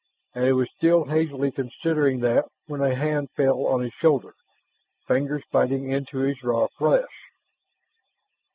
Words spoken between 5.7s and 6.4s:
into